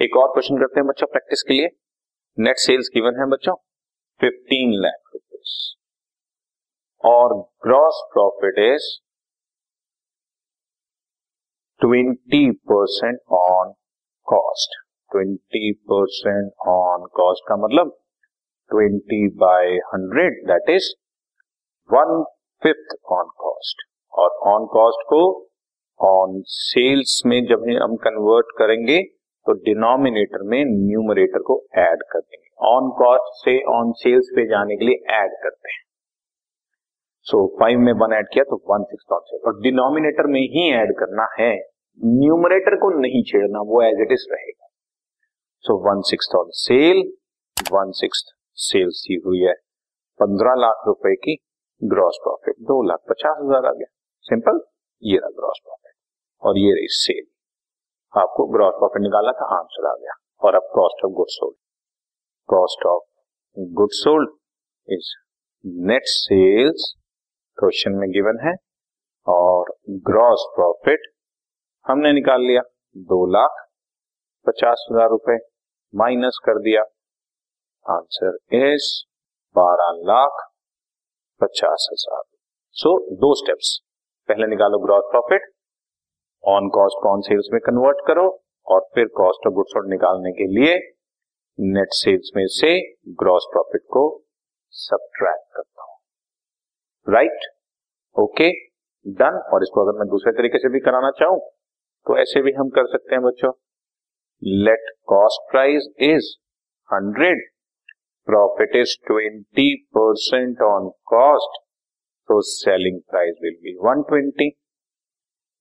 [0.00, 1.68] एक और क्वेश्चन करते हैं बच्चों प्रैक्टिस के लिए।
[2.38, 3.54] नेट सेल्स गिवन है बच्चों?
[4.20, 5.54] 15 लाख रुपीज़
[7.04, 7.34] और
[7.66, 8.86] gross profit is
[11.80, 13.72] 20 percent on
[14.26, 14.78] cost
[15.10, 17.92] 20 percent on cost का मतलब
[18.70, 20.94] 20 by 100 that is
[21.90, 22.24] one
[22.62, 25.22] fifth on cost और ऑन कॉस्ट को
[26.00, 29.17] ऑन सेल्स में जब हम कन्वर्ट करेंगे
[29.48, 34.76] तो डिनोमिनेटर में न्यूमरेटर को ऐड कर देंगे। ऑन कॉस्ट से ऑन सेल्स पे जाने
[34.76, 35.82] के लिए ऐड करते हैं।
[37.26, 40.68] सो so, फाइव में वन ऐड किया तो वन सिक्स ऑन और डिनोमिनेटर में ही
[40.74, 41.50] ऐड करना है।
[42.00, 44.68] न्यूमरेटर को नहीं छेड़ना वो एज इट इज़ रहेगा।
[45.64, 47.02] So one six on sale
[47.56, 48.24] one six
[48.58, 49.54] sales ही हुई है।
[50.20, 51.36] पंद्रह लाख रुपए की
[51.82, 53.92] ग्रॉस प्रॉफिट दो लाख पचास हज़ार आ गया।
[54.26, 54.60] सिंपल
[55.02, 55.94] ये रहा ग्रॉस प्रॉफिट
[56.42, 57.24] और ये रही सेल
[58.14, 61.56] आपको ग्रॉस प्रॉफिट निकाला था, आंसर आ गया। और अब cost of good sold
[62.48, 63.02] cost of
[63.74, 64.30] good sold
[64.88, 65.10] is
[65.86, 66.92] net sales
[67.58, 68.54] question में गिवन है।
[69.26, 69.72] और
[70.04, 71.06] ग्रॉस प्रॉफिट
[71.86, 72.62] हमने निकाल लिया,
[72.96, 73.64] दो लाख
[74.46, 75.36] पचास हज़ार रुपए
[75.94, 76.82] माइनस कर दिया।
[77.86, 78.88] आंसर इज़
[79.56, 80.40] बारह लाख
[81.40, 82.22] पचास हज़ार।
[82.76, 83.78] सो दो स्टेप्स
[84.28, 85.50] पहले निकालो gross profit
[86.44, 88.28] on cost on sales में कन्वर्ट करो
[88.66, 90.78] और फिर कॉस्ट ऑफ़ गुड्स सोल्ड निकालने के लिए
[91.58, 92.70] नेट सेल्स में से
[93.22, 94.02] ग्रॉस प्रॉफिट को
[94.74, 97.46] सब्ट्रैक्ट करता हूँ। राइट
[98.16, 98.50] ओके
[99.06, 101.38] डन और इसको अगर मैं दूसरे तरीके से भी कराना चाहूँ
[102.06, 103.52] तो ऐसे भी हम कर सकते हैं बच्चों।
[104.42, 106.28] Let cost price is
[106.90, 107.46] hundred
[108.28, 111.60] profit is twenty percent on cost
[112.28, 114.48] तो selling price will be one twenty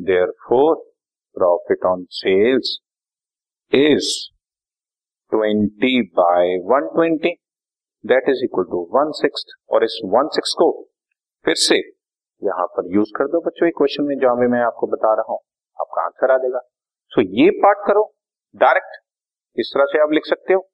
[0.00, 0.76] Therefore,
[1.42, 2.68] profit on sales
[3.74, 4.06] is
[5.34, 6.44] 20 by
[6.78, 7.36] 120
[8.06, 10.88] that is equal to one six और इस वन सिक्स को
[11.44, 11.76] फिर से
[12.44, 15.38] यहाँ पर use कर दो बच्चों क्वेश्चन में जहाँ भी मैं आपको बता रहा हूँ।
[15.80, 16.60] आपका आंसर आ जाएगा।
[17.08, 18.14] सो so, ये पार्ट करो।
[18.56, 19.04] डायरेक्ट
[19.58, 20.70] इस तरह से आप लिख सकते हो।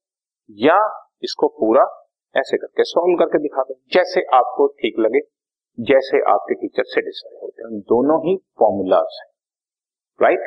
[0.51, 5.36] या इसको पूरा ऐसे करके सॉल्व करके दिखा दो जैसे आपको ठीक लगे।
[5.79, 9.31] जैसे आपके टीचर सेटिस्फाई होते हैं। दोनों ही फॉर्मूलाज हैं।
[10.23, 10.39] Right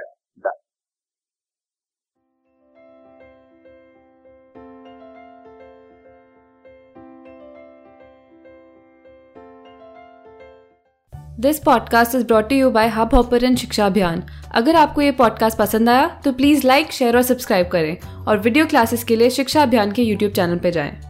[11.39, 14.23] this podcast is brought you by Hubhopper Shiksha Abhiyan
[14.55, 18.65] अगर आपको ये पॉडकास्ट पसंद आया तो प्लीज़ लाइक शेयर और सब्सक्राइब करें। और वीडियो
[18.65, 21.08] क्लासेस के लिए शिक्षा अभियान के यूट्यूब चैनल पर जाएँ।